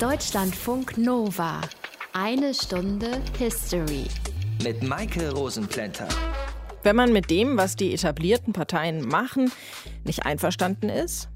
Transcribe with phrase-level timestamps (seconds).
[0.00, 1.60] Deutschlandfunk Nova.
[2.14, 4.06] Eine Stunde History.
[4.64, 6.08] Mit Maike Rosenplanter.
[6.82, 9.52] Wenn man mit dem, was die etablierten Parteien machen,
[10.04, 11.28] nicht einverstanden ist,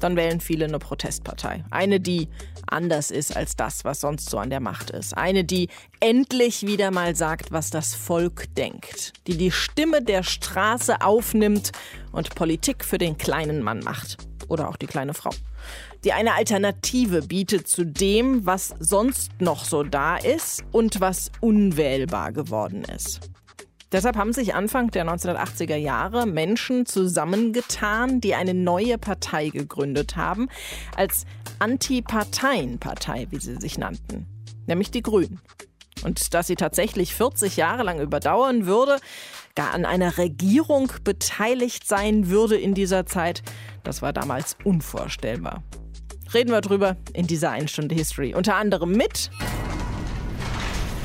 [0.00, 1.64] dann wählen viele eine Protestpartei.
[1.70, 2.28] Eine, die
[2.72, 5.16] anders ist als das, was sonst so an der Macht ist.
[5.16, 5.68] Eine, die
[6.00, 9.12] endlich wieder mal sagt, was das Volk denkt.
[9.26, 11.72] Die die Stimme der Straße aufnimmt
[12.12, 14.18] und Politik für den kleinen Mann macht.
[14.48, 15.30] Oder auch die kleine Frau.
[16.04, 22.32] Die eine Alternative bietet zu dem, was sonst noch so da ist und was unwählbar
[22.32, 23.29] geworden ist.
[23.92, 30.48] Deshalb haben sich Anfang der 1980er Jahre Menschen zusammengetan, die eine neue Partei gegründet haben,
[30.96, 31.24] als
[31.58, 34.26] Antiparteienpartei, wie sie sich nannten,
[34.66, 35.40] nämlich die Grünen.
[36.04, 38.98] Und dass sie tatsächlich 40 Jahre lang überdauern würde,
[39.54, 43.42] gar an einer Regierung beteiligt sein würde in dieser Zeit,
[43.82, 45.62] das war damals unvorstellbar.
[46.32, 48.34] Reden wir drüber in dieser Einstunde History.
[48.34, 49.30] Unter anderem mit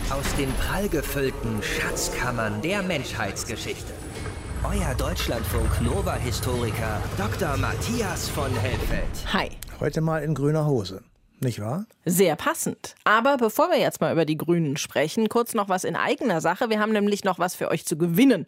[0.09, 3.91] aus den prallgefüllten Schatzkammern der Menschheitsgeschichte.
[4.63, 7.57] Euer Deutschlandfunk Nova-Historiker Dr.
[7.57, 9.33] Matthias von Helfeld.
[9.33, 9.49] Hi.
[9.79, 11.03] Heute mal in grüner Hose.
[11.39, 11.85] Nicht wahr?
[12.05, 12.95] Sehr passend.
[13.03, 16.69] Aber bevor wir jetzt mal über die Grünen sprechen, kurz noch was in eigener Sache.
[16.69, 18.45] Wir haben nämlich noch was für euch zu gewinnen.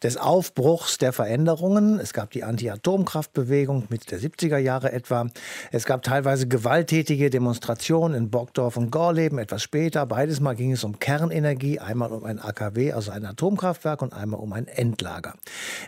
[0.00, 1.98] des Aufbruchs, der Veränderungen.
[1.98, 5.26] Es gab die Anti-Atomkraftbewegung mit der 70er Jahre etwa.
[5.72, 10.06] Es gab teilweise gewalttätige Demonstrationen in Burgdorf und Gorleben etwas später.
[10.06, 14.38] Beides Mal ging es um Kernenergie, einmal um ein AKW, also ein Atomkraftwerk und einmal
[14.38, 15.34] um ein Endlager.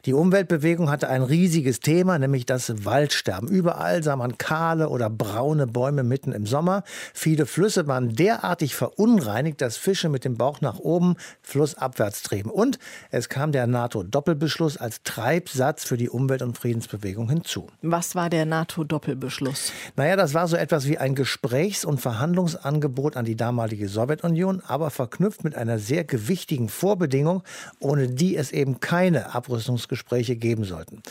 [0.05, 3.49] Die Umweltbewegung hatte ein riesiges Thema, nämlich das Waldsterben.
[3.49, 6.83] Überall sah man kahle oder braune Bäume mitten im Sommer.
[7.13, 12.51] Viele Flüsse waren derartig verunreinigt, dass Fische mit dem Bauch nach oben flussabwärts trieben.
[12.51, 12.79] Und
[13.11, 17.69] es kam der NATO-Doppelbeschluss als Treibsatz für die Umwelt- und Friedensbewegung hinzu.
[17.83, 19.73] Was war der NATO-Doppelbeschluss?
[19.97, 24.91] Naja, das war so etwas wie ein Gesprächs- und Verhandlungsangebot an die damalige Sowjetunion, aber
[24.91, 27.43] verknüpft mit einer sehr gewichtigen Vorbedingung,
[27.81, 31.03] ohne die es eben keine Abrüstungsgespräche geben sollten.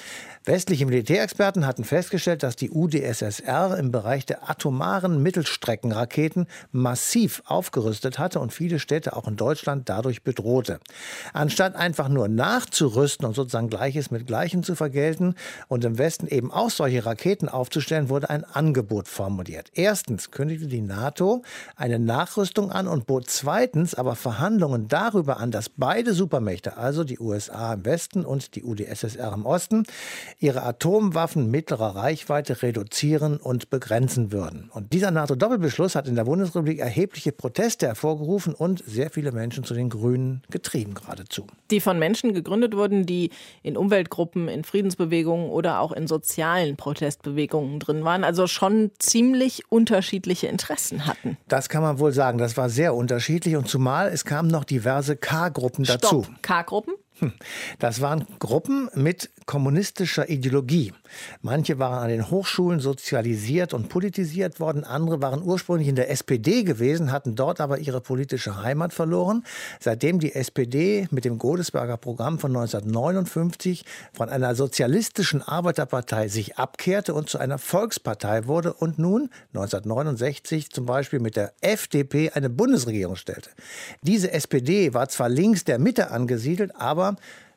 [0.46, 8.42] Westliche Militärexperten hatten festgestellt, dass die UdSSR im Bereich der atomaren Mittelstreckenraketen massiv aufgerüstet hatte
[8.42, 10.82] und viele Städte auch in Deutschland dadurch bedrohte.
[11.32, 15.36] Anstatt einfach nur nachzurüsten und sozusagen Gleiches mit Gleichem zu vergelten
[15.70, 19.72] und im Westen eben auch solche Raketen aufzustellen, wurde ein Angebot formuliert.
[19.76, 21.44] Erstens kündigte die NATO
[21.78, 27.20] eine Nachrüstung an und bot zweitens aber Verhandlungen darüber an, dass beide Supermächte, also die
[27.20, 29.86] USA im Westen und die UdSSR im Osten,
[30.40, 34.70] ihre Atomwaffen mittlerer Reichweite reduzieren und begrenzen würden.
[34.74, 39.74] Und dieser NATO-Doppelbeschluss hat in der Bundesrepublik erhebliche Proteste hervorgerufen und sehr viele Menschen zu
[39.74, 41.48] den Grünen getrieben geradezu.
[41.72, 47.80] Die von Menschen gegründet wurden, die in Umweltgruppen, in Friedensbewegungen oder auch in sozialen Protestbewegungen
[47.80, 51.38] drin waren, also schon ziemlich unterschiedliche Interessen hatten.
[51.48, 52.38] Das kann man wohl sagen.
[52.38, 56.26] Das war sehr unterschiedlich und zumal es kamen noch diverse K-Gruppen dazu.
[56.42, 56.94] K-Gruppen?
[57.20, 57.34] Hm.
[57.80, 60.94] Das waren Gruppen mit kommunistischer Ideologie.
[61.42, 66.64] Manche waren an den Hochschulen sozialisiert und politisiert worden, andere waren ursprünglich in der SPD
[66.64, 69.44] gewesen, hatten dort aber ihre politische Heimat verloren.
[69.80, 77.14] Seitdem die SPD mit dem Godesberger Programm von 1959 von einer sozialistischen Arbeiterpartei sich abkehrte
[77.14, 83.16] und zu einer Volkspartei wurde und nun 1969 zum Beispiel mit der FDP eine Bundesregierung
[83.16, 83.52] stellte.
[84.02, 87.13] Diese SPD war zwar links der Mitte angesiedelt, aber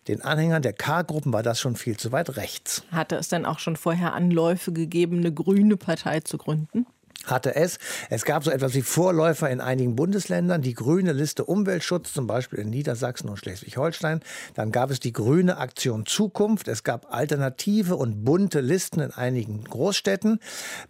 [0.09, 2.85] den Anhängern der K-Gruppen war das schon viel zu weit rechts.
[2.93, 6.87] Hatte es denn auch schon vorher Anläufe gegeben, eine grüne Partei zu gründen?
[7.27, 7.79] Hatte es.
[8.11, 12.61] Es gab so etwas wie Vorläufer in einigen Bundesländern, die grüne Liste Umweltschutz, zum Beispiel
[12.61, 14.21] in Niedersachsen und Schleswig-Holstein.
[14.55, 16.69] Dann gab es die grüne Aktion Zukunft.
[16.69, 20.41] Es gab alternative und bunte Listen in einigen Großstädten.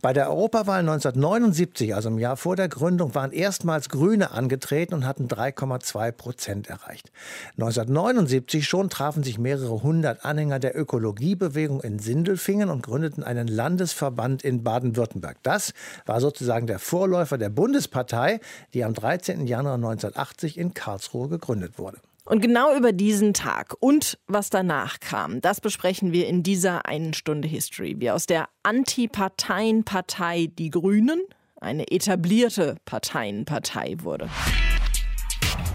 [0.02, 5.06] Bei der Europawahl 1979, also im Jahr vor der Gründung, waren erstmals Grüne angetreten und
[5.06, 7.10] hatten 3,2 Prozent erreicht.
[7.52, 14.42] 1979 schon trafen sich mehrere hundert Anhänger der Ökologiebewegung in Sindelfingen und gründeten einen Landesverband
[14.42, 15.38] in Baden-Württemberg.
[15.42, 15.72] Das
[16.04, 18.40] war sozusagen der Vorläufer der Bundespartei,
[18.74, 19.46] die am 13.
[19.46, 21.98] Januar 1980 in Karlsruhe gegründet wurde.
[22.24, 27.14] Und genau über diesen Tag und was danach kam, das besprechen wir in dieser einen
[27.14, 31.22] Stunde History, wie aus der Antiparteienpartei Die Grünen
[31.60, 34.28] eine etablierte Parteienpartei wurde.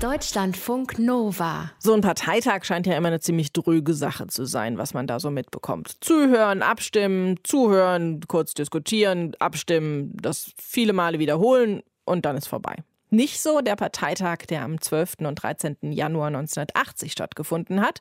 [0.01, 1.69] Deutschlandfunk Nova.
[1.77, 5.19] So ein Parteitag scheint ja immer eine ziemlich dröge Sache zu sein, was man da
[5.19, 5.95] so mitbekommt.
[6.01, 12.77] Zuhören, abstimmen, zuhören, kurz diskutieren, abstimmen, das viele Male wiederholen und dann ist vorbei.
[13.11, 15.17] Nicht so der Parteitag, der am 12.
[15.19, 15.77] und 13.
[15.91, 17.99] Januar 1980 stattgefunden hat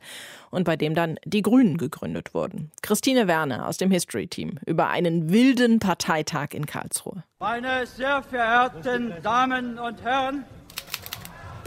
[0.50, 2.70] und bei dem dann die Grünen gegründet wurden.
[2.81, 7.25] Christine Werner aus dem History-Team über einen wilden Parteitag in Karlsruhe.
[7.41, 10.44] Meine sehr verehrten Damen und Herren,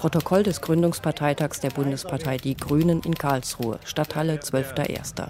[0.03, 5.29] Protokoll des Gründungsparteitags der Bundespartei Die Grünen in Karlsruhe, Stadthalle 12.01.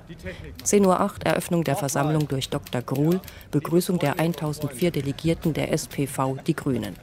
[0.64, 2.82] 10.08 Uhr Eröffnung der Versammlung durch Dr.
[2.82, 3.22] Gruhl,
[3.52, 6.96] Begrüßung der 1004 Delegierten der SPV Die Grünen.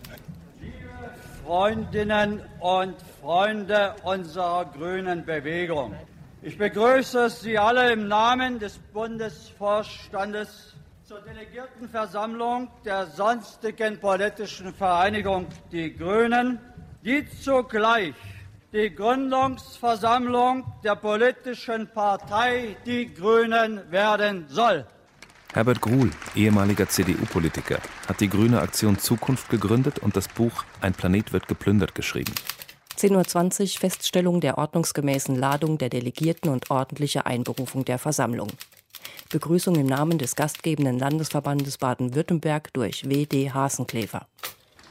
[1.47, 5.95] Freundinnen und Freunde unserer grünen Bewegung.
[6.43, 10.75] Ich begrüße Sie alle im Namen des Bundesvorstandes
[11.05, 16.59] zur Delegiertenversammlung der sonstigen politischen Vereinigung Die Grünen
[17.05, 18.15] die zugleich
[18.73, 24.87] die Gründungsversammlung der politischen Partei Die Grünen werden soll.
[25.53, 31.33] Herbert Gruhl, ehemaliger CDU-Politiker, hat die Grüne Aktion Zukunft gegründet und das Buch Ein Planet
[31.33, 32.33] wird geplündert geschrieben.
[32.97, 38.53] 10.20 Uhr Feststellung der ordnungsgemäßen Ladung der Delegierten und ordentliche Einberufung der Versammlung.
[39.31, 43.51] Begrüßung im Namen des gastgebenden Landesverbandes Baden-Württemberg durch W.D.
[43.51, 44.29] Hasenklever.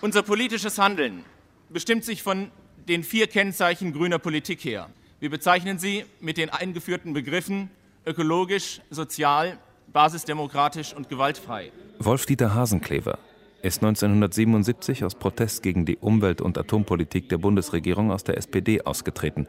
[0.01, 1.23] Unser politisches Handeln
[1.69, 2.51] bestimmt sich von
[2.87, 4.89] den vier Kennzeichen grüner Politik her.
[5.19, 7.69] Wir bezeichnen sie mit den eingeführten Begriffen
[8.05, 9.57] ökologisch, sozial,
[9.91, 11.71] basisdemokratisch und gewaltfrei.
[11.99, 13.19] Wolf-Dieter Hasenklever
[13.61, 19.47] ist 1977 aus Protest gegen die Umwelt- und Atompolitik der Bundesregierung aus der SPD ausgetreten,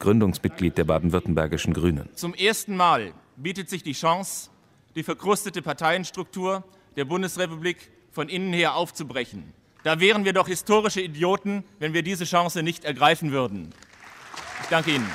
[0.00, 2.08] Gründungsmitglied der baden-württembergischen Grünen.
[2.14, 4.50] Zum ersten Mal bietet sich die Chance,
[4.96, 6.64] die verkrustete Parteienstruktur
[6.96, 9.54] der Bundesrepublik von innen her aufzubrechen.
[9.84, 13.74] Da wären wir doch historische Idioten, wenn wir diese Chance nicht ergreifen würden.
[14.62, 15.08] Ich danke Ihnen.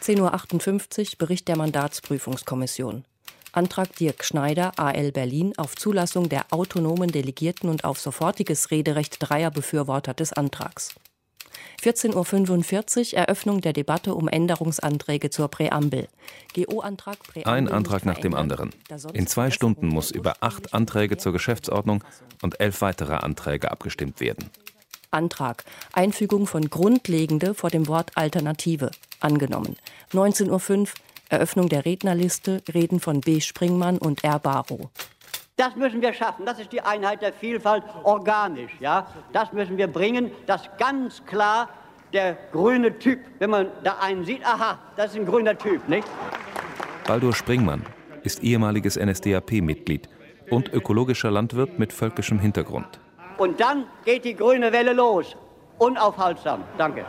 [0.00, 3.04] 10.58 Uhr Bericht der Mandatsprüfungskommission.
[3.52, 9.50] Antrag Dirk Schneider, AL Berlin, auf Zulassung der autonomen Delegierten und auf sofortiges Rederecht dreier
[9.50, 10.94] Befürworter des Antrags.
[11.84, 16.08] 14.45 Uhr Eröffnung der Debatte um Änderungsanträge zur Präambel.
[16.54, 18.70] GO-Antrag Präambel Ein Antrag nach dem anderen.
[19.12, 22.02] In zwei Stunden muss über acht Anträge zur Geschäftsordnung
[22.40, 24.48] und elf weitere Anträge abgestimmt werden.
[25.10, 28.90] Antrag Einfügung von Grundlegende vor dem Wort Alternative
[29.20, 29.76] angenommen.
[30.14, 30.86] 19.05 Uhr
[31.28, 33.40] Eröffnung der Rednerliste Reden von B.
[33.40, 34.38] Springmann und R.
[34.38, 34.88] Barrow.
[35.56, 36.44] Das müssen wir schaffen.
[36.46, 38.72] Das ist die Einheit der Vielfalt organisch.
[38.80, 39.06] Ja?
[39.32, 41.68] Das müssen wir bringen, dass ganz klar
[42.12, 46.08] der grüne Typ, wenn man da einen sieht, aha, das ist ein grüner Typ, nicht?
[47.06, 47.86] Baldur Springmann
[48.24, 50.08] ist ehemaliges NSDAP-Mitglied
[50.50, 52.98] und ökologischer Landwirt mit völkischem Hintergrund.
[53.38, 55.36] Und dann geht die grüne Welle los.
[55.78, 56.64] Unaufhaltsam.
[56.78, 57.04] Danke.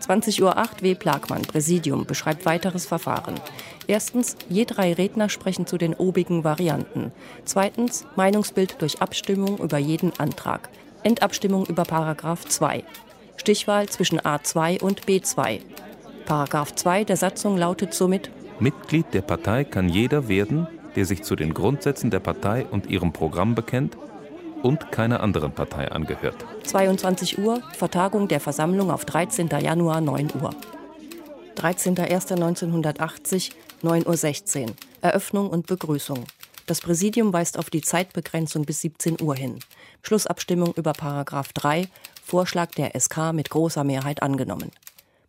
[0.00, 0.94] 20.08 Uhr W.
[0.94, 3.34] Plagmann, Präsidium, beschreibt weiteres Verfahren.
[3.90, 7.10] Erstens, je drei Redner sprechen zu den obigen Varianten.
[7.44, 10.68] Zweitens, Meinungsbild durch Abstimmung über jeden Antrag.
[11.02, 12.84] Endabstimmung über Paragraph 2.
[13.36, 15.58] Stichwahl zwischen A2 und B2.
[16.24, 18.30] Paragraph 2 der Satzung lautet somit:
[18.60, 23.12] Mitglied der Partei kann jeder werden, der sich zu den Grundsätzen der Partei und ihrem
[23.12, 23.98] Programm bekennt
[24.62, 26.36] und keiner anderen Partei angehört.
[26.62, 29.48] 22 Uhr, Vertagung der Versammlung auf 13.
[29.48, 30.50] Januar 9 Uhr.
[31.56, 33.50] 13.01.1980,
[33.82, 34.74] 9.16 Uhr.
[35.00, 36.24] Eröffnung und Begrüßung.
[36.66, 39.58] Das Präsidium weist auf die Zeitbegrenzung bis 17 Uhr hin.
[40.02, 41.88] Schlussabstimmung über Paragraph 3,
[42.22, 44.70] Vorschlag der SK mit großer Mehrheit angenommen.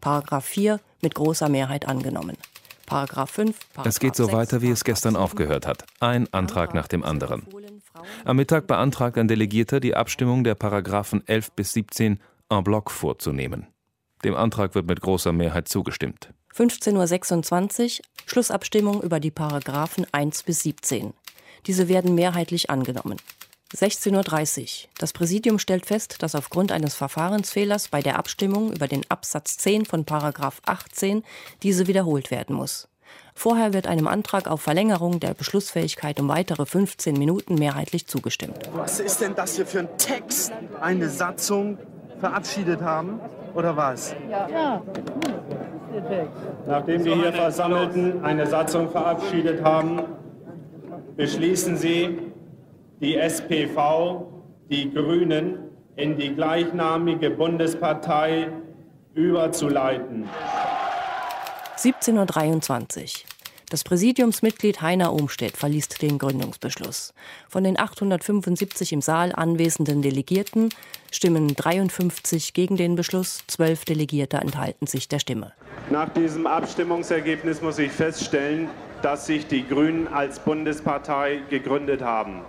[0.01, 2.38] Paragraph 4 mit großer Mehrheit angenommen.
[2.86, 3.58] Paragraph 5.
[3.74, 5.86] Paragraph es geht so weiter, wie es gestern aufgehört hat.
[6.00, 7.48] Ein Antrag nach dem anderen.
[8.25, 13.67] Am Mittag beantragt ein Delegierter, die Abstimmung der Paragraphen 11 bis 17 en bloc vorzunehmen.
[14.24, 16.34] Dem Antrag wird mit großer Mehrheit zugestimmt.
[16.55, 21.13] 15.26 Uhr Schlussabstimmung über die Paragraphen 1 bis 17.
[21.67, 23.17] Diese werden mehrheitlich angenommen.
[23.75, 24.89] 16.30 Uhr.
[24.98, 29.86] Das Präsidium stellt fest, dass aufgrund eines Verfahrensfehlers bei der Abstimmung über den Absatz 10
[29.86, 31.24] von Paragraph 18
[31.63, 32.89] diese wiederholt werden muss.
[33.34, 38.70] Vorher wird einem Antrag auf Verlängerung der Beschlussfähigkeit um weitere 15 Minuten mehrheitlich zugestimmt.
[38.74, 40.51] Was ist denn das hier für ein Text?
[40.81, 41.77] Eine Satzung
[42.20, 43.20] verabschiedet haben
[43.53, 44.13] oder was?
[44.29, 44.81] Ja.
[46.67, 50.01] Nachdem die hier Versammelten eine Satzung verabschiedet haben,
[51.15, 52.19] beschließen Sie,
[53.00, 54.27] die SPV,
[54.69, 55.57] die Grünen,
[55.95, 58.48] in die gleichnamige Bundespartei
[59.13, 60.29] überzuleiten.
[61.77, 63.31] 17.23 Uhr.
[63.71, 67.13] Das Präsidiumsmitglied Heiner Ohmstedt verließ den Gründungsbeschluss.
[67.48, 70.69] Von den 875 im Saal anwesenden Delegierten
[71.12, 75.53] stimmen 53 gegen den Beschluss, 12 Delegierte enthalten sich der Stimme.
[75.89, 78.70] Nach diesem Abstimmungsergebnis muss ich feststellen,
[79.01, 82.41] dass sich die Grünen als Bundespartei gegründet haben.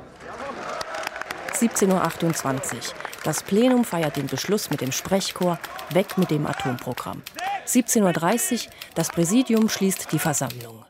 [1.54, 2.81] 17.28 Uhr.
[3.25, 5.59] Das Plenum feiert den Beschluss mit dem Sprechchor
[5.90, 7.23] Weg mit dem Atomprogramm.
[7.66, 8.73] 17.30 Uhr.
[8.95, 10.85] Das Präsidium schließt die Versammlung.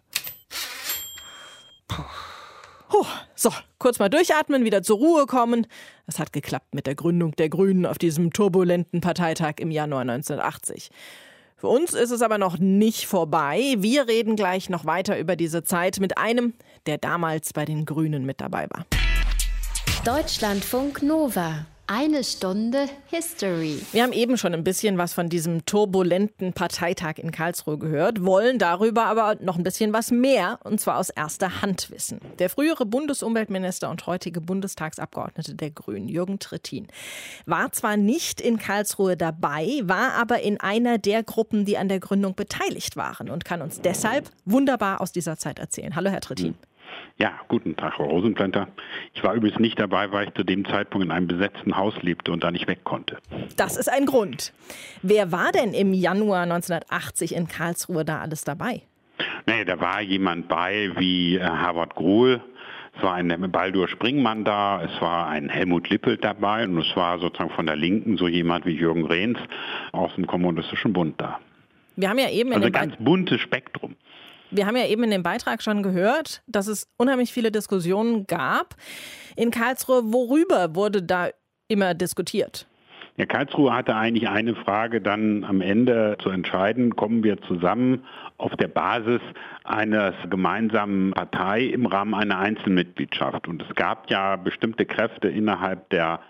[2.93, 5.67] Puh, so, kurz mal durchatmen, wieder zur Ruhe kommen.
[6.07, 10.91] Es hat geklappt mit der Gründung der Grünen auf diesem turbulenten Parteitag im Januar 1980.
[11.57, 13.77] Für uns ist es aber noch nicht vorbei.
[13.79, 16.53] Wir reden gleich noch weiter über diese Zeit mit einem,
[16.85, 18.85] der damals bei den Grünen mit dabei war.
[20.05, 21.65] Deutschlandfunk Nova.
[21.95, 23.79] Eine Stunde History.
[23.93, 28.59] Wir haben eben schon ein bisschen was von diesem turbulenten Parteitag in Karlsruhe gehört, wollen
[28.59, 32.19] darüber aber noch ein bisschen was mehr, und zwar aus erster Hand wissen.
[32.39, 36.89] Der frühere Bundesumweltminister und heutige Bundestagsabgeordnete der Grünen, Jürgen Trittin,
[37.45, 42.01] war zwar nicht in Karlsruhe dabei, war aber in einer der Gruppen, die an der
[42.01, 45.95] Gründung beteiligt waren und kann uns deshalb wunderbar aus dieser Zeit erzählen.
[45.95, 46.55] Hallo, Herr Trittin.
[47.19, 48.69] Ja, guten Tag, Frau Rosenplanter.
[49.15, 52.33] Ich war übrigens nicht dabei, weil ich zu dem Zeitpunkt in einem besetzten Haus lebte
[52.33, 53.19] und da nicht weg konnte.
[53.57, 54.53] Das ist ein Grund.
[55.03, 58.83] Wer war denn im Januar 1980 in Karlsruhe da alles dabei?
[59.47, 62.41] Nee, da war jemand bei wie äh, Harvard Gruhl,
[62.97, 67.19] es war ein Baldur Springmann da, es war ein Helmut Lippelt dabei und es war
[67.19, 69.39] sozusagen von der Linken so jemand wie Jürgen Rehns
[69.93, 71.41] aus dem Kommunistischen Bund da.
[71.97, 73.97] Wir haben ja eben also ein ganz buntes Spektrum.
[74.55, 78.77] Wir haben ja eben in dem Beitrag schon gehört, dass es unheimlich viele Diskussionen gab.
[79.35, 81.31] In Karlsruhe, worüber wurde da
[81.69, 82.67] immer diskutiert?
[83.17, 88.05] Ja, Karlsruhe hatte eigentlich eine Frage dann am Ende zu entscheiden, kommen wir zusammen
[88.37, 89.21] auf der Basis
[89.65, 93.49] einer gemeinsamen Partei im Rahmen einer Einzelmitgliedschaft.
[93.49, 96.21] Und es gab ja bestimmte Kräfte innerhalb der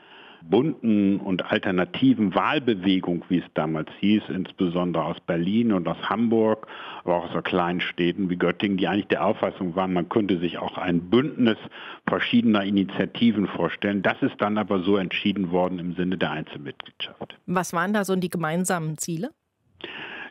[0.48, 6.66] bunten und alternativen Wahlbewegung, wie es damals hieß, insbesondere aus Berlin und aus Hamburg,
[7.04, 10.38] aber auch aus so kleinen Städten wie Göttingen, die eigentlich der Auffassung waren, man könnte
[10.38, 11.58] sich auch ein Bündnis
[12.06, 14.02] verschiedener Initiativen vorstellen.
[14.02, 17.38] Das ist dann aber so entschieden worden im Sinne der Einzelmitgliedschaft.
[17.46, 19.30] Was waren da so die gemeinsamen Ziele?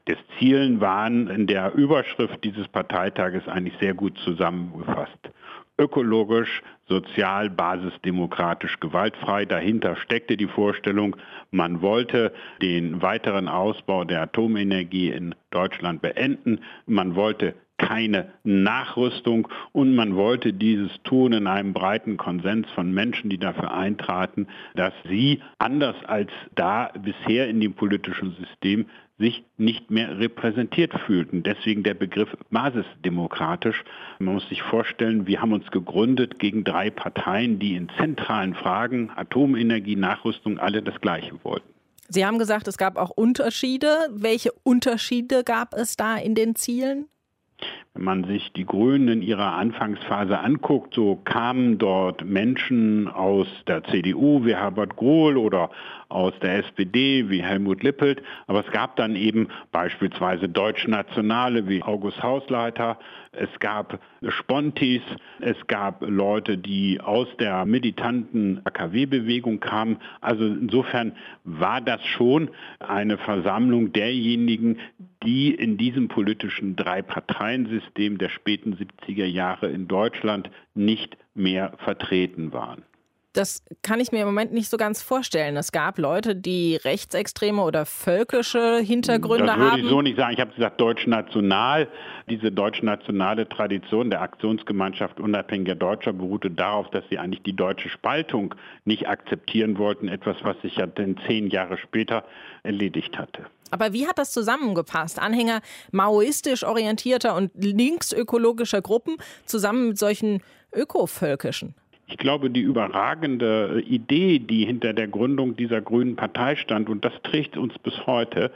[0.06, 5.32] Das Zielen waren in der Überschrift dieses Parteitages eigentlich sehr gut zusammengefasst
[5.82, 9.46] ökologisch, sozial, basisdemokratisch, gewaltfrei.
[9.46, 11.16] Dahinter steckte die Vorstellung,
[11.50, 16.60] man wollte den weiteren Ausbau der Atomenergie in Deutschland beenden.
[16.86, 23.32] Man wollte keine Nachrüstung und man wollte dieses tun in einem breiten Konsens von Menschen,
[23.32, 24.46] die dafür eintraten,
[24.76, 28.86] dass sie anders als da bisher in dem politischen System
[29.22, 31.44] sich nicht mehr repräsentiert fühlten.
[31.44, 33.84] Deswegen der Begriff basisdemokratisch.
[34.20, 39.10] Man muss sich vorstellen, wir haben uns gegründet gegen drei Parteien, die in zentralen Fragen
[39.16, 41.70] Atomenergie, Nachrüstung alle das Gleiche wollten.
[42.10, 44.10] Sie haben gesagt, es gab auch Unterschiede.
[44.12, 47.06] Welche Unterschiede gab es da in den Zielen?
[48.02, 54.44] Man sich die Grünen in ihrer Anfangsphase anguckt, so kamen dort Menschen aus der CDU
[54.44, 55.70] wie Herbert Grohl oder
[56.10, 62.24] aus der SPD wie Helmut Lippelt, aber es gab dann eben beispielsweise Deutschnationale wie August
[62.24, 62.98] Hausleiter,
[63.34, 65.04] es gab Spontis,
[65.40, 70.00] es gab Leute, die aus der militanten AKW-Bewegung kamen.
[70.20, 71.14] Also insofern
[71.46, 74.80] war das schon eine Versammlung derjenigen,
[75.24, 82.84] die in diesem politischen Drei-Parteien-System der späten 70er Jahre in Deutschland nicht mehr vertreten waren.
[83.34, 85.56] Das kann ich mir im Moment nicht so ganz vorstellen.
[85.56, 89.62] Es gab Leute, die rechtsextreme oder völkische Hintergründe haben.
[89.62, 90.34] Das würde ich so nicht sagen.
[90.34, 91.88] Ich habe gesagt deutsch-national.
[92.30, 98.54] Diese deutsch-nationale Tradition der Aktionsgemeinschaft unabhängiger Deutscher beruhte darauf, dass sie eigentlich die deutsche Spaltung
[98.84, 100.10] nicht akzeptieren wollten.
[100.10, 102.26] Etwas, was sich ja dann zehn Jahre später
[102.64, 103.46] erledigt hatte.
[103.72, 105.20] Aber wie hat das zusammengepasst?
[105.20, 105.62] Anhänger
[105.92, 110.42] maoistisch orientierter und linksökologischer Gruppen zusammen mit solchen
[110.74, 111.74] ökovölkischen?
[112.08, 117.14] Ich glaube, die überragende Idee, die hinter der Gründung dieser Grünen Partei stand, und das
[117.24, 118.52] trägt uns bis heute,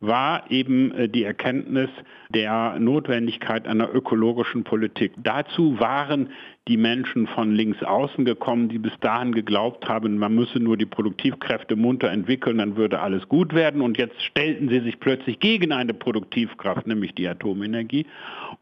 [0.00, 1.90] war eben äh, die Erkenntnis
[2.30, 5.12] der Notwendigkeit einer ökologischen Politik.
[5.16, 6.30] Dazu waren
[6.68, 10.86] die Menschen von links außen gekommen, die bis dahin geglaubt haben, man müsse nur die
[10.86, 13.80] Produktivkräfte munter entwickeln, dann würde alles gut werden.
[13.80, 18.06] Und jetzt stellten sie sich plötzlich gegen eine Produktivkraft, nämlich die Atomenergie.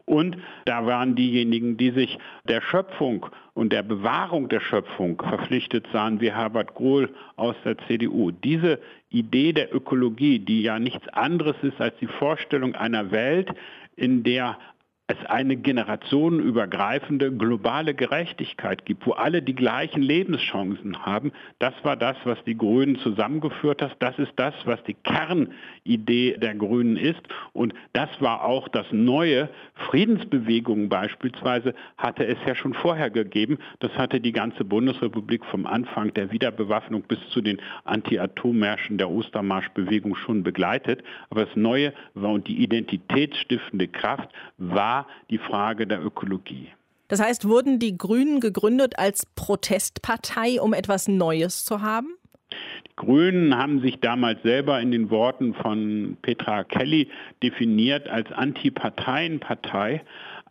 [0.05, 3.25] Und da waren diejenigen, die sich der Schöpfung
[3.55, 8.29] und der Bewahrung der Schöpfung verpflichtet sahen, wie Herbert Grohl aus der CDU.
[8.29, 8.79] Diese
[9.15, 13.49] Idee der Ökologie, die ja nichts anderes ist als die Vorstellung einer Welt,
[13.95, 14.57] in der
[15.07, 21.31] es eine generationenübergreifende globale Gerechtigkeit gibt, wo alle die gleichen Lebenschancen haben.
[21.59, 23.95] Das war das, was die Grünen zusammengeführt hat.
[23.99, 24.95] Das ist das, was die
[25.85, 27.21] Kernidee der Grünen ist.
[27.53, 29.49] Und das war auch das neue.
[29.89, 33.59] Friedensbewegungen beispielsweise hatte es ja schon vorher gegeben.
[33.79, 40.15] Das hatte die ganze Bundesrepublik vom Anfang der Wiederbewaffnung bis zu den Anti-Atom-Märschen der Ostermarschbewegung
[40.15, 41.03] schon begleitet.
[41.29, 46.69] Aber das Neue war und die identitätsstiftende Kraft war die Frage der Ökologie.
[47.07, 52.17] Das heißt, wurden die Grünen gegründet als Protestpartei, um etwas Neues zu haben?
[52.87, 57.09] Die Grünen haben sich damals selber in den Worten von Petra Kelly
[57.43, 60.01] definiert als Antiparteienpartei,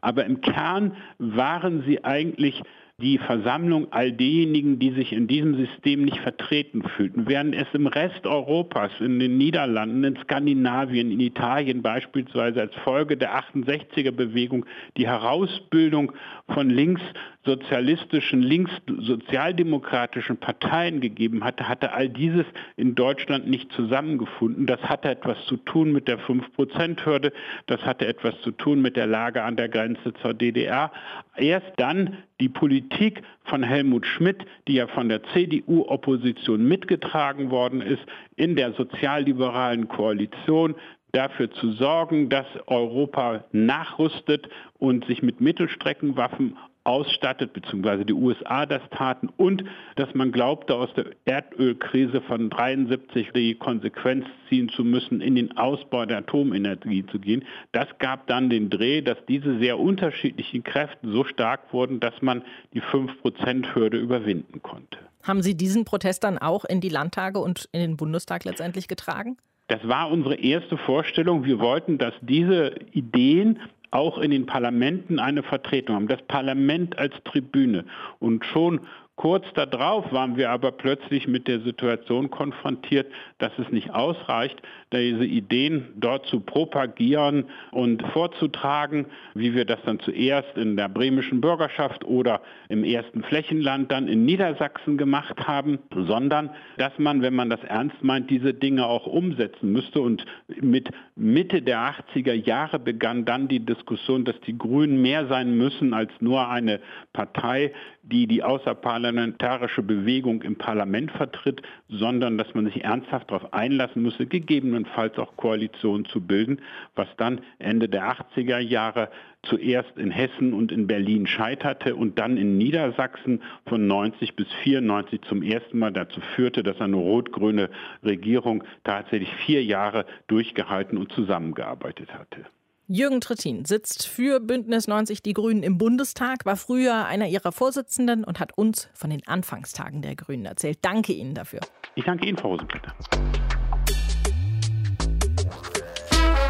[0.01, 2.63] aber im Kern waren sie eigentlich
[2.99, 7.89] die Versammlung all derjenigen, die sich in diesem System nicht vertreten fühlten, während es im
[7.89, 14.65] Rest Europas, in den Niederlanden, in Skandinavien, in Italien beispielsweise als Folge der 68er Bewegung
[14.97, 16.13] die Herausbildung
[16.49, 22.45] von linkssozialistischen, linkssozialdemokratischen Parteien gegeben hatte, hatte all dieses
[22.77, 24.67] in Deutschland nicht zusammengefunden.
[24.67, 27.33] Das hatte etwas zu tun mit der 5-Prozent-Hürde,
[27.67, 30.93] das hatte etwas zu tun mit der Lage an der Grenze zur DDR.
[31.37, 38.03] Erst dann die Politik von Helmut Schmidt, die ja von der CDU-Opposition mitgetragen worden ist,
[38.37, 40.75] in der sozialliberalen Koalition
[41.15, 48.83] dafür zu sorgen, dass Europa nachrüstet und sich mit Mittelstreckenwaffen ausstattet, beziehungsweise die USA das
[48.91, 49.65] taten und
[49.97, 55.57] dass man glaubte, aus der Erdölkrise von 73 die Konsequenz ziehen zu müssen, in den
[55.57, 57.45] Ausbau der Atomenergie zu gehen.
[57.73, 62.43] Das gab dann den Dreh, dass diese sehr unterschiedlichen Kräfte so stark wurden, dass man
[62.75, 64.99] die 5-Prozent-Hürde überwinden konnte.
[65.23, 69.39] Haben Sie diesen Protest dann auch in die Landtage und in den Bundestag letztendlich getragen?
[69.69, 71.45] Das war unsere erste Vorstellung.
[71.45, 76.09] Wir wollten, dass diese Ideen auch in den Parlamenten eine Vertretung haben.
[76.09, 77.85] Das Parlament als Tribüne.
[78.19, 78.81] Und schon
[79.17, 83.07] Kurz darauf waren wir aber plötzlich mit der Situation konfrontiert,
[83.39, 84.61] dass es nicht ausreicht,
[85.01, 91.41] diese Ideen dort zu propagieren und vorzutragen, wie wir das dann zuerst in der bremischen
[91.41, 97.51] Bürgerschaft oder im ersten Flächenland dann in Niedersachsen gemacht haben, sondern dass man, wenn man
[97.51, 100.01] das ernst meint, diese Dinge auch umsetzen müsste.
[100.01, 100.25] Und
[100.61, 105.95] mit Mitte der 80er Jahre begann dann die Diskussion, dass die Grünen mehr sein müssen
[105.95, 106.81] als nur eine
[107.13, 114.03] Partei, die die außerparlamentarische Bewegung im Parlament vertritt, sondern dass man sich ernsthaft darauf einlassen
[114.03, 114.84] müsse, gegebenenfalls
[115.19, 116.61] auch Koalitionen zu bilden,
[116.95, 119.11] was dann Ende der 80er Jahre
[119.43, 125.23] zuerst in Hessen und in Berlin scheiterte und dann in Niedersachsen von 90 bis 94
[125.23, 127.71] zum ersten Mal dazu führte, dass eine rot-grüne
[128.03, 132.47] Regierung tatsächlich vier Jahre durchgehalten und zusammengearbeitet hatte.
[132.87, 138.25] Jürgen Trittin sitzt für Bündnis 90 Die Grünen im Bundestag, war früher einer ihrer Vorsitzenden
[138.25, 140.81] und hat uns von den Anfangstagen der Grünen erzählt.
[140.83, 141.61] Danke Ihnen dafür.
[141.95, 142.95] Ich danke Ihnen, Frau Rosenblätter.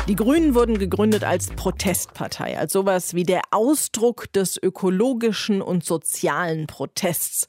[0.06, 6.66] Die Grünen wurden gegründet als Protestpartei, als sowas wie der Ausdruck des ökologischen und sozialen
[6.66, 7.46] Protests.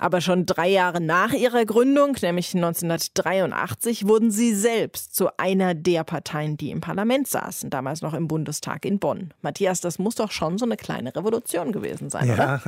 [0.00, 6.04] Aber schon drei Jahre nach ihrer Gründung, nämlich 1983, wurden sie selbst zu einer der
[6.04, 9.34] Parteien, die im Parlament saßen, damals noch im Bundestag in Bonn.
[9.42, 12.62] Matthias, das muss doch schon so eine kleine Revolution gewesen sein, ja, oder?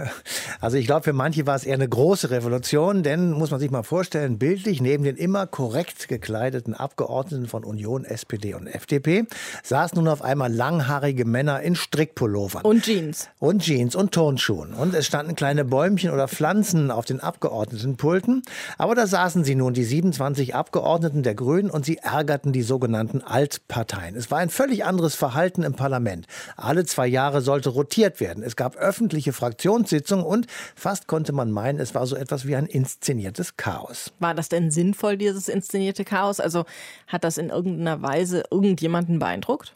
[0.61, 3.71] Also ich glaube, für manche war es eher eine große Revolution, denn muss man sich
[3.71, 9.25] mal vorstellen, bildlich neben den immer korrekt gekleideten Abgeordneten von Union, SPD und FDP
[9.63, 12.63] saßen nun auf einmal langhaarige Männer in Strickpullovern.
[12.63, 13.31] Und Jeans.
[13.39, 14.75] Und Jeans und Turnschuhen.
[14.75, 18.43] Und es standen kleine Bäumchen oder Pflanzen auf den Abgeordnetenpulten.
[18.79, 23.23] Aber da saßen sie nun, die 27 Abgeordneten der Grünen, und sie ärgerten die sogenannten
[23.23, 24.17] Altparteien.
[24.17, 26.27] Es war ein völlig anderes Verhalten im Parlament.
[26.57, 28.43] Alle zwei Jahre sollte rotiert werden.
[28.43, 32.67] Es gab öffentliche Fraktionssitzungen und fast konnte man meinen, es war so etwas wie ein
[32.67, 34.13] inszeniertes Chaos.
[34.19, 36.41] War das denn sinnvoll, dieses inszenierte Chaos?
[36.41, 36.65] Also
[37.07, 39.73] hat das in irgendeiner Weise irgendjemanden beeindruckt?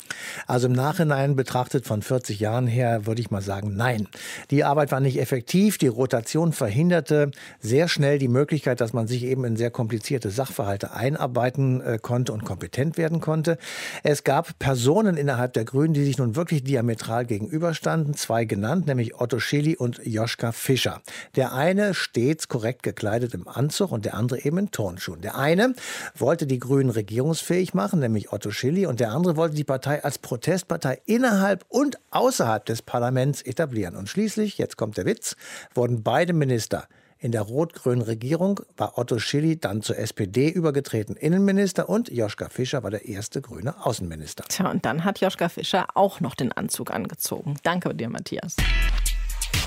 [0.47, 4.09] Also im Nachhinein betrachtet von 40 Jahren her würde ich mal sagen, nein.
[4.51, 5.79] Die Arbeit war nicht effektiv.
[5.79, 7.31] Die Rotation verhinderte
[7.61, 12.33] sehr schnell die Möglichkeit, dass man sich eben in sehr komplizierte Sachverhalte einarbeiten äh, konnte
[12.33, 13.59] und kompetent werden konnte.
[14.03, 18.15] Es gab Personen innerhalb der Grünen, die sich nun wirklich diametral gegenüberstanden.
[18.15, 21.03] Zwei genannt, nämlich Otto Schilly und Joschka Fischer.
[21.35, 25.21] Der eine stets korrekt gekleidet im Anzug und der andere eben in Turnschuhen.
[25.21, 25.75] Der eine
[26.15, 30.19] wollte die Grünen regierungsfähig machen, nämlich Otto Schilly, und der andere wollte die Partei als
[30.19, 33.97] Protestpartei innerhalb und außerhalb des Parlaments etablieren.
[33.97, 35.37] Und schließlich, jetzt kommt der Witz,
[35.75, 41.89] wurden beide Minister in der rot-grünen Regierung war Otto Schilly dann zur SPD übergetreten Innenminister
[41.89, 44.45] und Joschka Fischer war der erste grüne Außenminister.
[44.49, 47.57] Tja, und dann hat Joschka Fischer auch noch den Anzug angezogen.
[47.63, 48.57] Danke dir, Matthias.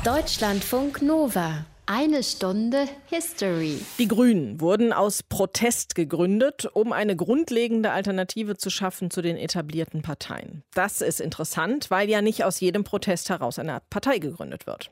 [0.03, 1.65] Deutschlandfunk Nova.
[1.91, 3.80] Eine Stunde History.
[3.97, 10.04] Die Grünen wurden aus Protest gegründet, um eine grundlegende Alternative zu schaffen zu den etablierten
[10.04, 10.62] Parteien.
[10.75, 14.91] Das ist interessant, weil ja nicht aus jedem Protest heraus eine Partei gegründet wird.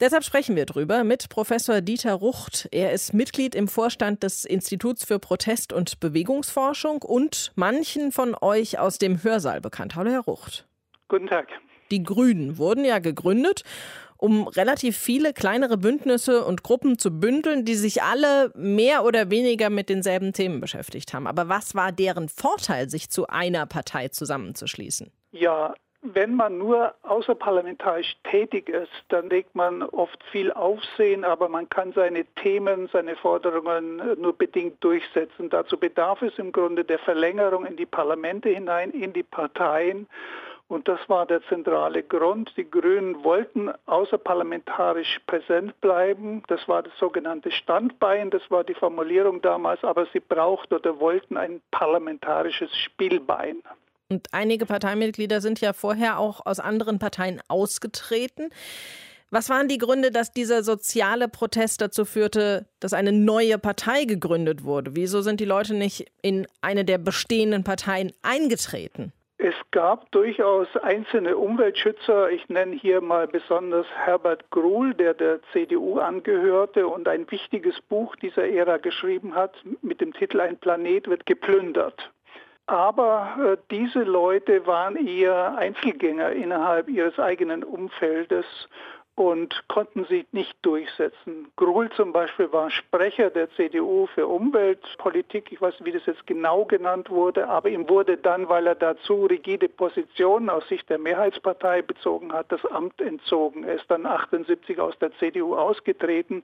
[0.00, 2.68] Deshalb sprechen wir drüber mit Professor Dieter Rucht.
[2.72, 8.80] Er ist Mitglied im Vorstand des Instituts für Protest- und Bewegungsforschung und manchen von euch
[8.80, 9.94] aus dem Hörsaal bekannt.
[9.94, 10.66] Hallo, Herr Rucht.
[11.06, 11.46] Guten Tag.
[11.92, 13.62] Die Grünen wurden ja gegründet
[14.24, 19.68] um relativ viele kleinere Bündnisse und Gruppen zu bündeln, die sich alle mehr oder weniger
[19.68, 21.26] mit denselben Themen beschäftigt haben.
[21.26, 25.12] Aber was war deren Vorteil, sich zu einer Partei zusammenzuschließen?
[25.32, 31.68] Ja, wenn man nur außerparlamentarisch tätig ist, dann legt man oft viel Aufsehen, aber man
[31.68, 35.50] kann seine Themen, seine Forderungen nur bedingt durchsetzen.
[35.50, 40.06] Dazu bedarf es im Grunde der Verlängerung in die Parlamente hinein, in die Parteien
[40.74, 42.52] und das war der zentrale Grund.
[42.56, 46.42] Die Grünen wollten außerparlamentarisch präsent bleiben.
[46.48, 51.36] Das war das sogenannte Standbein, das war die Formulierung damals, aber sie brauchten oder wollten
[51.36, 53.62] ein parlamentarisches Spielbein.
[54.08, 58.50] Und einige Parteimitglieder sind ja vorher auch aus anderen Parteien ausgetreten.
[59.30, 64.64] Was waren die Gründe, dass dieser soziale Protest dazu führte, dass eine neue Partei gegründet
[64.64, 64.96] wurde?
[64.96, 69.12] Wieso sind die Leute nicht in eine der bestehenden Parteien eingetreten?
[69.74, 72.30] Gab durchaus einzelne Umweltschützer.
[72.30, 78.14] Ich nenne hier mal besonders Herbert Gruhl, der der CDU angehörte und ein wichtiges Buch
[78.14, 82.08] dieser Ära geschrieben hat mit dem Titel Ein Planet wird geplündert.
[82.66, 88.46] Aber äh, diese Leute waren eher Einzelgänger innerhalb ihres eigenen Umfeldes
[89.16, 91.46] und konnten sich nicht durchsetzen.
[91.54, 95.52] Gruhl zum Beispiel war Sprecher der CDU für Umweltpolitik.
[95.52, 98.74] Ich weiß nicht, wie das jetzt genau genannt wurde, aber ihm wurde dann, weil er
[98.74, 103.62] dazu rigide Positionen aus Sicht der Mehrheitspartei bezogen hat, das Amt entzogen.
[103.62, 106.42] Er ist dann 78 aus der CDU ausgetreten.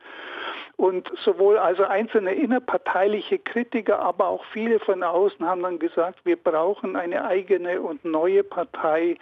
[0.77, 6.37] Und sowohl also einzelne innerparteiliche Kritiker, aber auch viele von außen haben dann gesagt, wir
[6.37, 9.19] brauchen eine eigene und neue Partei,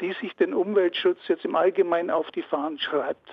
[0.00, 3.28] die sich den Umweltschutz jetzt im Allgemeinen auf die Fahnen schreibt.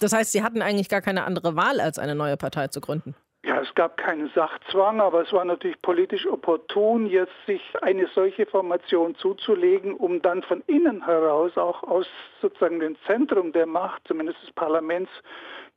[0.00, 3.14] Das heißt, Sie hatten eigentlich gar keine andere Wahl, als eine neue Partei zu gründen?
[3.44, 8.44] Ja, es gab keinen Sachzwang, aber es war natürlich politisch opportun, jetzt sich eine solche
[8.44, 12.06] Formation zuzulegen, um dann von innen heraus auch aus
[12.42, 15.10] sozusagen dem Zentrum der Macht, zumindest des Parlaments,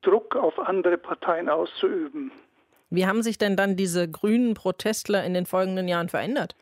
[0.02, 2.32] Druck auf andere Parteien auszuüben.
[2.90, 6.56] Wie haben sich denn dann diese grünen Protestler in den folgenden Jahren verändert?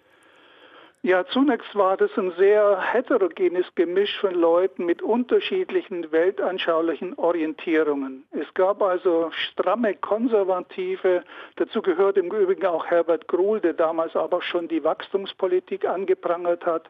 [1.03, 8.23] Ja, zunächst war das ein sehr heterogenes Gemisch von Leuten mit unterschiedlichen weltanschaulichen Orientierungen.
[8.29, 11.23] Es gab also stramme Konservative,
[11.55, 16.87] dazu gehört im Übrigen auch Herbert Gruhl, der damals aber schon die Wachstumspolitik angeprangert hat.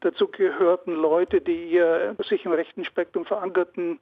[0.00, 1.82] Dazu gehörten Leute, die
[2.28, 4.00] sich im rechten Spektrum verankerten,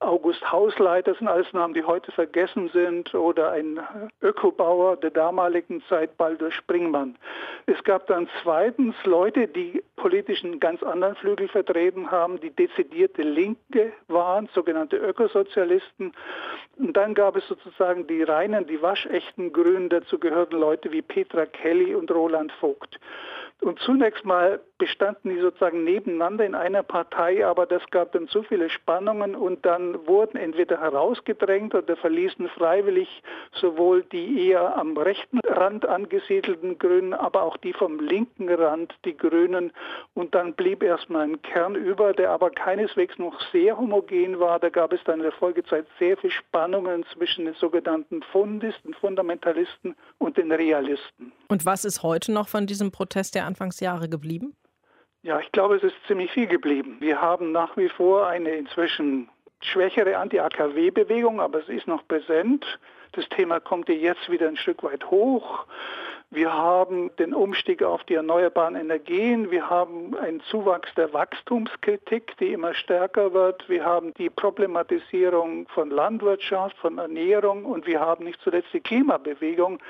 [0.00, 3.78] August Hausleiter sind alles Namen, die heute vergessen sind, oder ein
[4.22, 7.16] Ökobauer der damaligen Zeit, Baldur Springmann.
[7.66, 13.92] Es gab dann zweitens Leute, die politischen ganz anderen Flügel vertreten haben, die dezidierte Linke
[14.08, 16.12] waren, sogenannte Ökosozialisten.
[16.78, 21.44] Und dann gab es sozusagen die reinen, die waschechten Grünen, dazu gehörten Leute wie Petra
[21.44, 22.98] Kelly und Roland Vogt.
[23.60, 28.42] Und zunächst mal bestanden die sozusagen nebeneinander in einer Partei, aber das gab dann zu
[28.42, 35.40] viele Spannungen und dann wurden entweder herausgedrängt oder verließen freiwillig sowohl die eher am rechten
[35.46, 39.72] Rand angesiedelten Grünen, aber auch die vom linken Rand, die Grünen.
[40.14, 44.58] Und dann blieb erstmal ein Kern über, der aber keineswegs noch sehr homogen war.
[44.58, 49.94] Da gab es dann in der Folgezeit sehr viele Spannungen zwischen den sogenannten Fundisten, Fundamentalisten
[50.16, 51.32] und den Realisten.
[51.48, 54.54] Und was ist heute noch von diesem Protest der Anfangsjahre geblieben?
[55.22, 56.96] Ja, ich glaube, es ist ziemlich viel geblieben.
[57.00, 59.28] Wir haben nach wie vor eine inzwischen
[59.60, 62.64] schwächere Anti-AKW-Bewegung, aber es ist noch präsent.
[63.12, 65.66] Das Thema kommt ja jetzt wieder ein Stück weit hoch.
[66.32, 69.50] Wir haben den Umstieg auf die erneuerbaren Energien.
[69.50, 73.68] Wir haben einen Zuwachs der Wachstumskritik, die immer stärker wird.
[73.68, 79.80] Wir haben die Problematisierung von Landwirtschaft, von Ernährung und wir haben nicht zuletzt die Klimabewegung.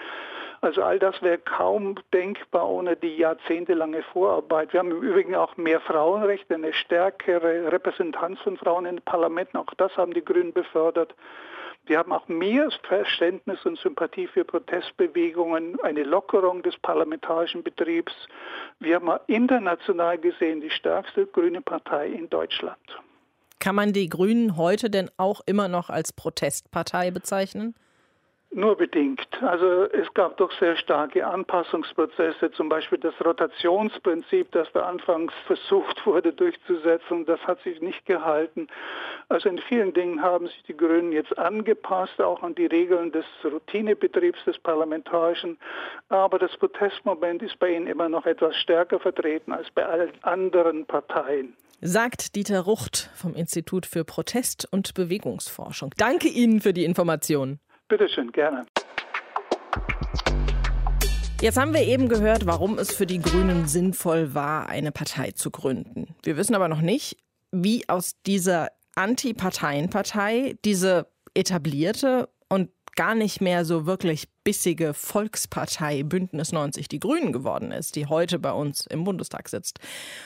[0.63, 4.73] Also all das wäre kaum denkbar ohne die jahrzehntelange Vorarbeit.
[4.73, 9.57] Wir haben im Übrigen auch mehr Frauenrechte, eine stärkere Repräsentanz von Frauen in den Parlamenten.
[9.57, 11.15] Auch das haben die Grünen befördert.
[11.87, 18.13] Wir haben auch mehr Verständnis und Sympathie für Protestbewegungen, eine Lockerung des parlamentarischen Betriebs.
[18.81, 22.77] Wir haben international gesehen die stärkste grüne Partei in Deutschland.
[23.61, 27.75] Kann man die Grünen heute denn auch immer noch als Protestpartei bezeichnen?
[28.53, 29.29] Nur bedingt.
[29.43, 36.05] Also es gab doch sehr starke Anpassungsprozesse, zum Beispiel das Rotationsprinzip, das da anfangs versucht
[36.07, 38.67] wurde durchzusetzen, das hat sich nicht gehalten.
[39.29, 43.25] Also in vielen Dingen haben sich die Grünen jetzt angepasst, auch an die Regeln des
[43.45, 45.57] Routinebetriebs des Parlamentarischen.
[46.09, 50.87] Aber das Protestmoment ist bei ihnen immer noch etwas stärker vertreten als bei allen anderen
[50.87, 55.95] Parteien sagt Dieter Rucht vom Institut für Protest- und Bewegungsforschung.
[55.97, 57.59] Danke Ihnen für die Informationen.
[57.91, 58.67] Bitte schön, gerne.
[61.41, 65.51] Jetzt haben wir eben gehört, warum es für die Grünen sinnvoll war, eine Partei zu
[65.51, 66.15] gründen.
[66.23, 67.17] Wir wissen aber noch nicht,
[67.51, 76.53] wie aus dieser Anti-Parteien-Partei diese etablierte und gar nicht mehr so wirklich bissige Volkspartei Bündnis
[76.53, 79.79] 90 Die Grünen geworden ist, die heute bei uns im Bundestag sitzt.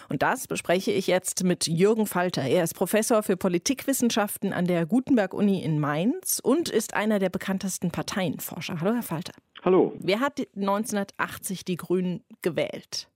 [0.08, 2.42] Und das bespreche ich jetzt mit Jürgen Falter.
[2.42, 7.90] Er ist Professor für Politikwissenschaften an der Gutenberg-Uni in Mainz und ist einer der bekanntesten
[7.90, 8.80] Parteienforscher.
[8.80, 9.32] Hallo, Herr Falter.
[9.62, 9.94] Hallo.
[9.98, 13.08] Wer hat 1980 die Grünen gewählt?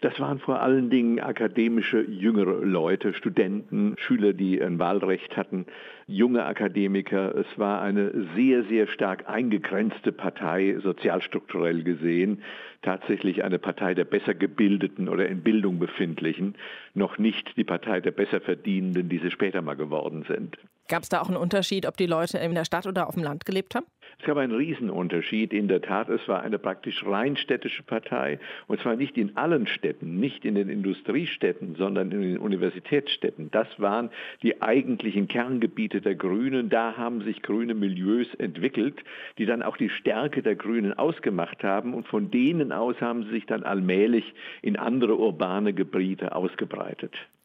[0.00, 5.66] Das waren vor allen Dingen akademische jüngere Leute, Studenten, Schüler, die ein Wahlrecht hatten,
[6.06, 7.34] junge Akademiker.
[7.34, 12.42] Es war eine sehr, sehr stark eingegrenzte Partei, sozialstrukturell gesehen.
[12.82, 16.54] Tatsächlich eine Partei der besser gebildeten oder in Bildung befindlichen,
[16.94, 20.58] noch nicht die Partei der besser verdienenden, die sie später mal geworden sind.
[20.86, 23.22] Gab es da auch einen Unterschied, ob die Leute in der Stadt oder auf dem
[23.22, 23.86] Land gelebt haben?
[24.18, 25.54] Es gab einen Riesenunterschied.
[25.54, 28.38] In der Tat, es war eine praktisch rein städtische Partei.
[28.66, 33.50] Und zwar nicht in allen Städten, nicht in den Industriestädten, sondern in den Universitätsstädten.
[33.50, 34.10] Das waren
[34.42, 36.68] die eigentlichen Kerngebiete der Grünen.
[36.68, 39.02] Da haben sich grüne Milieus entwickelt,
[39.38, 41.94] die dann auch die Stärke der Grünen ausgemacht haben.
[41.94, 46.83] Und von denen aus haben sie sich dann allmählich in andere urbane Gebiete ausgebreitet.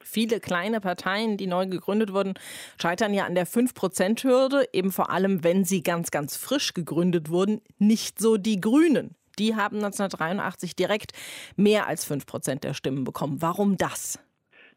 [0.02, 2.34] Viele kleine Parteien, die neu gegründet wurden,
[2.82, 7.62] scheitern ja an der 5-Prozent-Hürde, eben vor allem, wenn sie ganz, ganz frisch gegründet wurden.
[7.78, 9.16] Nicht so die Grünen.
[9.38, 11.12] Die haben 1983 direkt
[11.56, 13.42] mehr als 5 Prozent der Stimmen bekommen.
[13.42, 14.20] Warum das?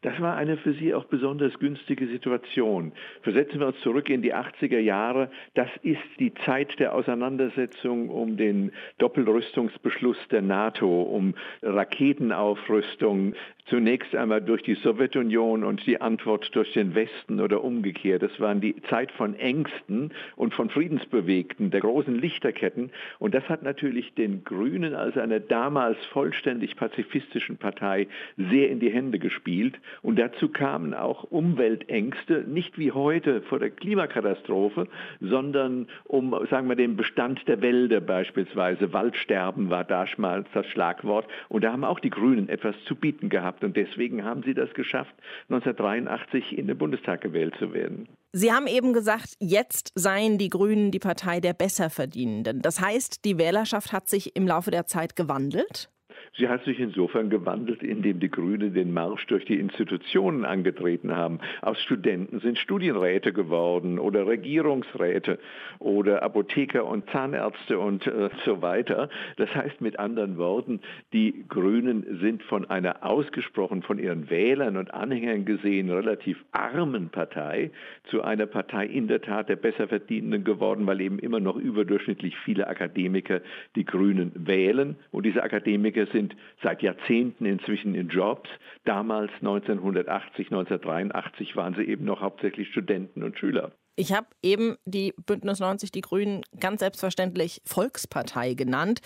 [0.03, 2.91] Das war eine für sie auch besonders günstige Situation.
[3.21, 5.31] Versetzen wir uns zurück in die 80er Jahre.
[5.53, 13.33] Das ist die Zeit der Auseinandersetzung um den Doppelrüstungsbeschluss der NATO, um Raketenaufrüstung,
[13.65, 18.21] zunächst einmal durch die Sowjetunion und die Antwort durch den Westen oder umgekehrt.
[18.21, 22.91] Das waren die Zeit von Ängsten und von Friedensbewegten, der großen Lichterketten.
[23.19, 28.89] Und das hat natürlich den Grünen als einer damals vollständig pazifistischen Partei sehr in die
[28.89, 29.79] Hände gespielt.
[30.01, 34.87] Und dazu kamen auch Umweltängste, nicht wie heute vor der Klimakatastrophe,
[35.21, 38.93] sondern um, sagen wir, den Bestand der Wälder beispielsweise.
[38.93, 41.27] Waldsterben war damals das Schlagwort.
[41.49, 43.63] Und da haben auch die Grünen etwas zu bieten gehabt.
[43.63, 45.13] Und deswegen haben sie das geschafft,
[45.49, 48.07] 1983 in den Bundestag gewählt zu werden.
[48.35, 52.63] Sie haben eben gesagt, jetzt seien die Grünen die Partei der Besserverdienenden.
[52.63, 55.92] Das heißt, die Wählerschaft hat sich im Laufe der Zeit gewandelt?
[56.35, 61.39] Sie hat sich insofern gewandelt, indem die Grünen den Marsch durch die Institutionen angetreten haben.
[61.61, 65.37] Aus Studenten sind Studienräte geworden oder Regierungsräte
[65.77, 69.09] oder Apotheker und Zahnärzte und äh, so weiter.
[69.37, 70.79] Das heißt mit anderen Worten,
[71.13, 77.69] die Grünen sind von einer ausgesprochen von ihren Wählern und Anhängern gesehen relativ armen Partei
[78.05, 82.67] zu einer Partei in der Tat der Besserverdienenden geworden, weil eben immer noch überdurchschnittlich viele
[82.67, 83.41] Akademiker
[83.75, 88.49] die Grünen wählen und diese Akademiker sind sind seit Jahrzehnten inzwischen in Jobs.
[88.85, 93.71] Damals 1980, 1983 waren sie eben noch hauptsächlich Studenten und Schüler.
[93.95, 99.01] Ich habe eben die Bündnis 90, die Grünen, ganz selbstverständlich Volkspartei genannt.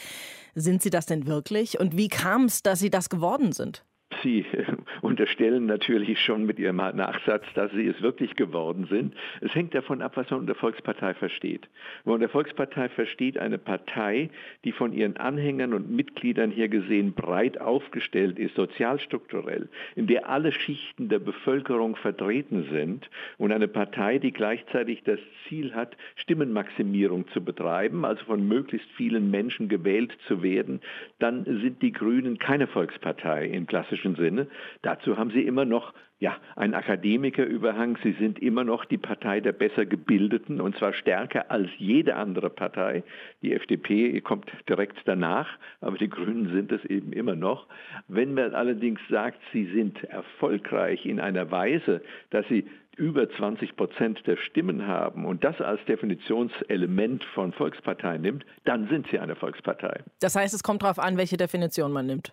[0.56, 1.80] Sind sie das denn wirklich?
[1.80, 3.84] Und wie kam es, dass sie das geworden sind?
[4.24, 4.46] Sie
[5.02, 9.16] unterstellen natürlich schon mit Ihrem Nachsatz, dass Sie es wirklich geworden sind.
[9.42, 11.68] Es hängt davon ab, was man unter Volkspartei versteht.
[12.06, 14.30] Man unter Volkspartei versteht eine Partei,
[14.64, 20.52] die von ihren Anhängern und Mitgliedern hier gesehen breit aufgestellt ist, sozialstrukturell, in der alle
[20.52, 27.44] Schichten der Bevölkerung vertreten sind und eine Partei, die gleichzeitig das Ziel hat, Stimmenmaximierung zu
[27.44, 30.82] betreiben, also von möglichst vielen Menschen gewählt zu werden,
[31.20, 34.48] dann sind die Grünen keine Volkspartei im klassischen Sinne.
[34.82, 37.98] Dazu haben sie immer noch ja, einen Akademikerüberhang.
[38.04, 42.50] Sie sind immer noch die Partei der besser gebildeten und zwar stärker als jede andere
[42.50, 43.04] Partei.
[43.42, 45.48] Die FDP kommt direkt danach,
[45.80, 47.68] aber die Grünen sind es eben immer noch.
[48.08, 52.02] Wenn man allerdings sagt, sie sind erfolgreich in einer Weise,
[52.32, 58.44] dass sie über 20 Prozent der Stimmen haben und das als Definitionselement von Volkspartei nimmt,
[58.66, 60.02] dann sind sie eine Volkspartei.
[60.20, 62.32] Das heißt, es kommt darauf an, welche Definition man nimmt.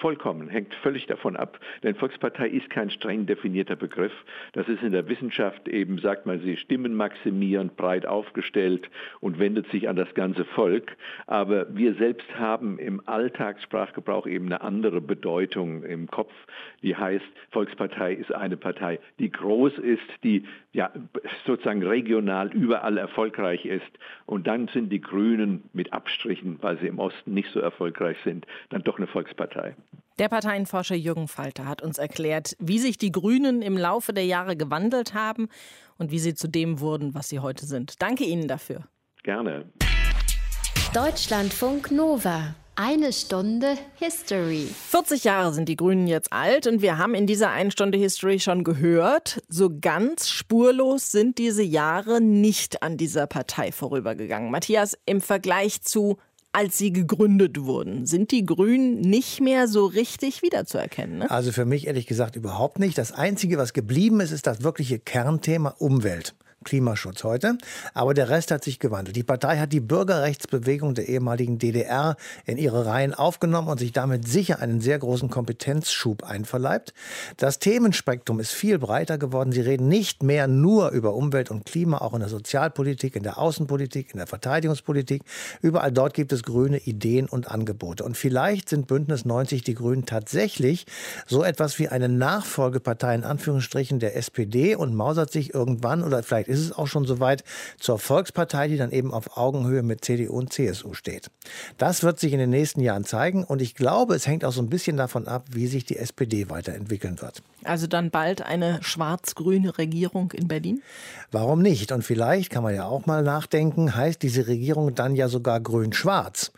[0.00, 1.58] Vollkommen, hängt völlig davon ab.
[1.82, 4.12] Denn Volkspartei ist kein streng definierter Begriff.
[4.52, 9.88] Das ist in der Wissenschaft eben, sagt man, sie stimmenmaximierend, breit aufgestellt und wendet sich
[9.88, 10.96] an das ganze Volk.
[11.26, 16.32] Aber wir selbst haben im Alltagssprachgebrauch eben eine andere Bedeutung im Kopf.
[16.82, 20.92] Die heißt, Volkspartei ist eine Partei, die groß ist, die ja,
[21.46, 23.98] sozusagen regional überall erfolgreich ist.
[24.26, 28.46] Und dann sind die Grünen mit Abstrichen, weil sie im Osten nicht so erfolgreich sind,
[28.68, 29.74] dann doch eine Volkspartei.
[30.18, 34.56] Der Parteienforscher Jürgen Falter hat uns erklärt, wie sich die Grünen im Laufe der Jahre
[34.56, 35.48] gewandelt haben
[35.98, 38.00] und wie sie zu dem wurden, was sie heute sind.
[38.00, 38.84] Danke Ihnen dafür.
[39.24, 39.70] Gerne.
[40.94, 42.54] Deutschlandfunk Nova.
[42.76, 44.66] Eine Stunde History.
[44.88, 48.40] 40 Jahre sind die Grünen jetzt alt und wir haben in dieser einen Stunde History
[48.40, 54.50] schon gehört, so ganz spurlos sind diese Jahre nicht an dieser Partei vorübergegangen.
[54.50, 56.16] Matthias, im Vergleich zu
[56.56, 58.06] als sie gegründet wurden.
[58.06, 61.18] Sind die Grünen nicht mehr so richtig wiederzuerkennen?
[61.18, 61.30] Ne?
[61.30, 62.96] Also für mich ehrlich gesagt überhaupt nicht.
[62.96, 66.34] Das Einzige, was geblieben ist, ist das wirkliche Kernthema Umwelt.
[66.66, 67.56] Klimaschutz heute.
[67.94, 69.16] Aber der Rest hat sich gewandelt.
[69.16, 74.28] Die Partei hat die Bürgerrechtsbewegung der ehemaligen DDR in ihre Reihen aufgenommen und sich damit
[74.28, 76.92] sicher einen sehr großen Kompetenzschub einverleibt.
[77.38, 79.52] Das Themenspektrum ist viel breiter geworden.
[79.52, 83.38] Sie reden nicht mehr nur über Umwelt und Klima, auch in der Sozialpolitik, in der
[83.38, 85.22] Außenpolitik, in der Verteidigungspolitik.
[85.62, 88.04] Überall dort gibt es grüne Ideen und Angebote.
[88.04, 90.86] Und vielleicht sind Bündnis 90 die Grünen tatsächlich
[91.26, 96.48] so etwas wie eine Nachfolgepartei in Anführungsstrichen der SPD und mausert sich irgendwann oder vielleicht
[96.48, 97.44] ist ist es auch schon soweit
[97.78, 101.30] zur Volkspartei, die dann eben auf Augenhöhe mit CDU und CSU steht.
[101.78, 104.62] Das wird sich in den nächsten Jahren zeigen und ich glaube, es hängt auch so
[104.62, 107.42] ein bisschen davon ab, wie sich die SPD weiterentwickeln wird.
[107.64, 110.82] Also dann bald eine schwarz-grüne Regierung in Berlin?
[111.32, 111.90] Warum nicht?
[111.92, 116.52] Und vielleicht kann man ja auch mal nachdenken, heißt diese Regierung dann ja sogar grün-schwarz.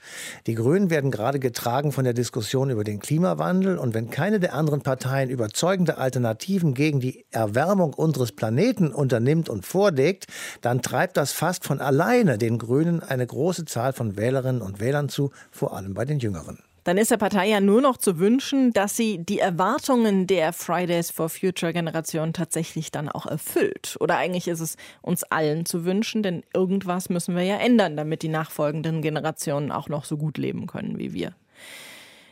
[0.47, 4.55] Die Grünen werden gerade getragen von der Diskussion über den Klimawandel und wenn keine der
[4.55, 10.27] anderen Parteien überzeugende Alternativen gegen die Erwärmung unseres Planeten unternimmt und vor vorlegt,
[10.61, 15.09] dann treibt das fast von alleine den Grünen eine große Zahl von Wählerinnen und Wählern
[15.09, 16.59] zu, vor allem bei den Jüngeren.
[16.83, 21.13] Dann ist der Partei ja nur noch zu wünschen, dass sie die Erwartungen der Fridays
[21.13, 23.97] for Future Generation tatsächlich dann auch erfüllt.
[24.01, 28.23] Oder eigentlich ist es uns allen zu wünschen, denn irgendwas müssen wir ja ändern, damit
[28.23, 31.35] die nachfolgenden Generationen auch noch so gut leben können wie wir.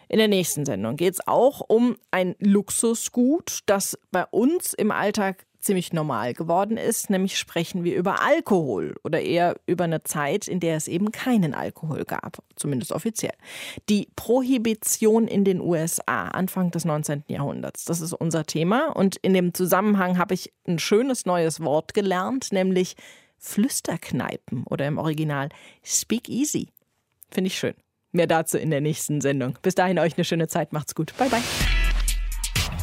[0.09, 5.46] In der nächsten Sendung geht es auch um ein Luxusgut, das bei uns im Alltag
[5.66, 10.61] ziemlich normal geworden ist, nämlich sprechen wir über Alkohol oder eher über eine Zeit, in
[10.61, 13.35] der es eben keinen Alkohol gab, zumindest offiziell.
[13.88, 17.24] Die Prohibition in den USA Anfang des 19.
[17.29, 21.92] Jahrhunderts, das ist unser Thema und in dem Zusammenhang habe ich ein schönes neues Wort
[21.92, 22.96] gelernt, nämlich
[23.38, 25.50] Flüsterkneipen oder im Original
[25.85, 26.68] Speak Easy.
[27.31, 27.74] Finde ich schön.
[28.12, 29.59] Mehr dazu in der nächsten Sendung.
[29.62, 30.72] Bis dahin euch eine schöne Zeit.
[30.72, 31.14] Macht's gut.
[31.18, 31.42] Bye bye.